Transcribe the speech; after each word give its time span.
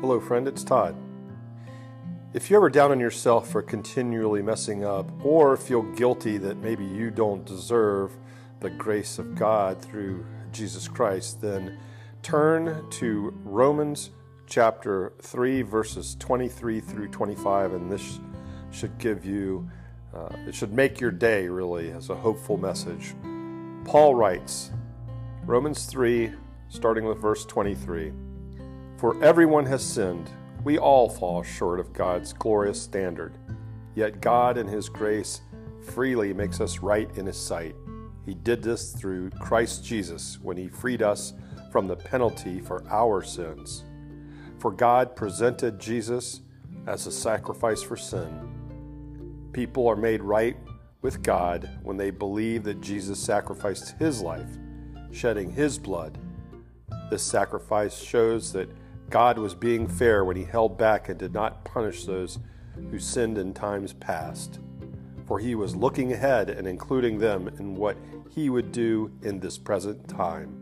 Hello, 0.00 0.18
friend, 0.18 0.48
it's 0.48 0.64
Todd. 0.64 0.96
If 2.32 2.48
you're 2.48 2.60
ever 2.60 2.70
down 2.70 2.90
on 2.90 3.00
yourself 3.00 3.50
for 3.50 3.60
continually 3.60 4.40
messing 4.40 4.82
up, 4.82 5.10
or 5.22 5.58
feel 5.58 5.82
guilty 5.82 6.38
that 6.38 6.56
maybe 6.56 6.86
you 6.86 7.10
don't 7.10 7.44
deserve 7.44 8.16
the 8.60 8.70
grace 8.70 9.18
of 9.18 9.34
God 9.34 9.78
through 9.78 10.24
Jesus 10.52 10.88
Christ, 10.88 11.42
then 11.42 11.76
turn 12.22 12.88
to 12.92 13.38
Romans 13.44 14.08
chapter 14.46 15.12
3, 15.20 15.60
verses 15.60 16.16
23 16.18 16.80
through 16.80 17.08
25, 17.08 17.74
and 17.74 17.92
this 17.92 18.20
should 18.70 18.96
give 18.96 19.26
you, 19.26 19.68
uh, 20.14 20.34
it 20.46 20.54
should 20.54 20.72
make 20.72 20.98
your 20.98 21.10
day 21.10 21.46
really 21.46 21.90
as 21.90 22.08
a 22.08 22.14
hopeful 22.14 22.56
message. 22.56 23.14
Paul 23.84 24.14
writes, 24.14 24.70
Romans 25.44 25.84
3, 25.84 26.32
starting 26.70 27.04
with 27.04 27.18
verse 27.18 27.44
23 27.44 28.14
For 29.00 29.16
everyone 29.24 29.64
has 29.64 29.82
sinned 29.82 30.28
we 30.62 30.76
all 30.76 31.08
fall 31.08 31.42
short 31.42 31.80
of 31.80 31.94
God's 31.94 32.34
glorious 32.34 32.78
standard, 32.82 33.38
yet 33.94 34.20
God, 34.20 34.58
in 34.58 34.66
His 34.66 34.90
grace, 34.90 35.40
freely 35.80 36.34
makes 36.34 36.60
us 36.60 36.80
right 36.80 37.08
in 37.16 37.24
His 37.24 37.38
sight. 37.38 37.74
He 38.26 38.34
did 38.34 38.62
this 38.62 38.92
through 38.92 39.30
Christ 39.30 39.82
Jesus 39.82 40.38
when 40.42 40.58
He 40.58 40.68
freed 40.68 41.00
us 41.00 41.32
from 41.72 41.86
the 41.86 41.96
penalty 41.96 42.60
for 42.60 42.86
our 42.90 43.22
sins. 43.22 43.84
For 44.58 44.70
God 44.70 45.16
presented 45.16 45.78
Jesus 45.78 46.42
as 46.86 47.06
a 47.06 47.12
sacrifice 47.12 47.82
for 47.82 47.96
sin. 47.96 49.48
People 49.54 49.88
are 49.88 49.96
made 49.96 50.22
right 50.22 50.58
with 51.00 51.22
God 51.22 51.70
when 51.82 51.96
they 51.96 52.10
believe 52.10 52.64
that 52.64 52.82
Jesus 52.82 53.18
sacrificed 53.18 53.98
His 53.98 54.20
life, 54.20 54.58
shedding 55.10 55.50
His 55.50 55.78
blood. 55.78 56.18
This 57.10 57.22
sacrifice 57.22 57.98
shows 57.98 58.52
that 58.52 58.68
God 59.10 59.38
was 59.38 59.56
being 59.56 59.88
fair 59.88 60.24
when 60.24 60.36
he 60.36 60.44
held 60.44 60.78
back 60.78 61.08
and 61.08 61.18
did 61.18 61.34
not 61.34 61.64
punish 61.64 62.04
those 62.04 62.38
who 62.90 62.98
sinned 63.00 63.38
in 63.38 63.52
times 63.52 63.92
past, 63.92 64.60
for 65.26 65.40
he 65.40 65.56
was 65.56 65.74
looking 65.74 66.12
ahead 66.12 66.48
and 66.48 66.66
including 66.66 67.18
them 67.18 67.48
in 67.58 67.74
what 67.74 67.96
he 68.30 68.48
would 68.48 68.70
do 68.70 69.10
in 69.22 69.40
this 69.40 69.58
present 69.58 70.08
time. 70.08 70.56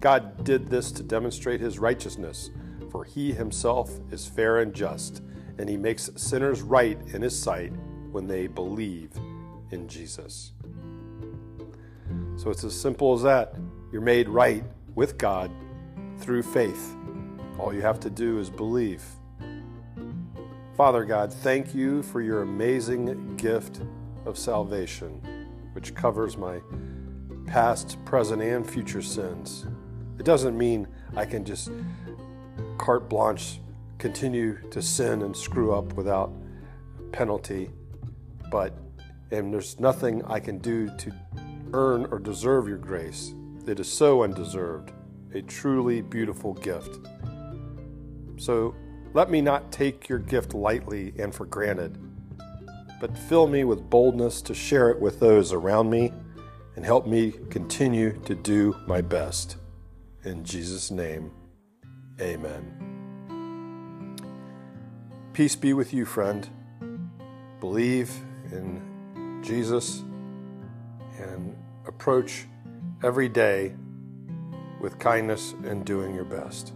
God 0.00 0.42
did 0.42 0.66
this 0.66 0.90
to 0.92 1.04
demonstrate 1.04 1.60
his 1.60 1.78
righteousness, 1.78 2.50
for 2.90 3.04
he 3.04 3.32
himself 3.32 3.90
is 4.10 4.26
fair 4.26 4.58
and 4.58 4.74
just, 4.74 5.22
and 5.58 5.68
he 5.68 5.76
makes 5.76 6.10
sinners 6.16 6.62
right 6.62 6.98
in 7.12 7.22
his 7.22 7.40
sight 7.40 7.72
when 8.10 8.26
they 8.26 8.48
believe 8.48 9.12
in 9.70 9.86
Jesus. 9.88 10.52
So 12.36 12.50
it's 12.50 12.64
as 12.64 12.78
simple 12.78 13.14
as 13.14 13.22
that. 13.22 13.54
You're 13.92 14.02
made 14.02 14.28
right 14.28 14.64
with 14.96 15.16
God 15.16 15.52
through 16.18 16.42
faith. 16.42 16.96
All 17.58 17.72
you 17.72 17.82
have 17.82 18.00
to 18.00 18.10
do 18.10 18.38
is 18.38 18.50
believe. 18.50 19.04
Father 20.76 21.04
God, 21.04 21.32
thank 21.32 21.74
you 21.74 22.02
for 22.02 22.20
your 22.20 22.42
amazing 22.42 23.36
gift 23.36 23.80
of 24.26 24.36
salvation, 24.36 25.20
which 25.72 25.94
covers 25.94 26.36
my 26.36 26.60
past, 27.46 28.02
present, 28.04 28.42
and 28.42 28.68
future 28.68 29.02
sins. 29.02 29.66
It 30.18 30.24
doesn't 30.24 30.58
mean 30.58 30.88
I 31.14 31.24
can 31.26 31.44
just 31.44 31.70
carte 32.78 33.08
blanche 33.08 33.60
continue 33.98 34.58
to 34.70 34.82
sin 34.82 35.22
and 35.22 35.36
screw 35.36 35.72
up 35.72 35.92
without 35.94 36.32
penalty, 37.12 37.70
but 38.50 38.76
and 39.30 39.52
there's 39.52 39.78
nothing 39.80 40.24
I 40.24 40.40
can 40.40 40.58
do 40.58 40.88
to 40.98 41.12
earn 41.72 42.06
or 42.10 42.18
deserve 42.18 42.68
your 42.68 42.78
grace. 42.78 43.34
It 43.66 43.80
is 43.80 43.90
so 43.90 44.22
undeserved, 44.22 44.92
a 45.34 45.42
truly 45.42 46.02
beautiful 46.02 46.54
gift. 46.54 46.98
So 48.36 48.74
let 49.12 49.30
me 49.30 49.40
not 49.40 49.70
take 49.70 50.08
your 50.08 50.18
gift 50.18 50.54
lightly 50.54 51.14
and 51.18 51.34
for 51.34 51.46
granted, 51.46 51.98
but 53.00 53.16
fill 53.16 53.46
me 53.46 53.64
with 53.64 53.88
boldness 53.88 54.42
to 54.42 54.54
share 54.54 54.90
it 54.90 55.00
with 55.00 55.20
those 55.20 55.52
around 55.52 55.90
me 55.90 56.12
and 56.76 56.84
help 56.84 57.06
me 57.06 57.32
continue 57.50 58.18
to 58.22 58.34
do 58.34 58.76
my 58.86 59.00
best. 59.00 59.56
In 60.24 60.44
Jesus' 60.44 60.90
name, 60.90 61.30
amen. 62.20 62.84
Peace 65.32 65.56
be 65.56 65.72
with 65.72 65.92
you, 65.92 66.04
friend. 66.04 66.48
Believe 67.60 68.10
in 68.52 69.40
Jesus 69.42 70.02
and 71.18 71.56
approach 71.86 72.46
every 73.02 73.28
day 73.28 73.74
with 74.80 74.98
kindness 74.98 75.54
and 75.64 75.84
doing 75.84 76.14
your 76.14 76.24
best. 76.24 76.72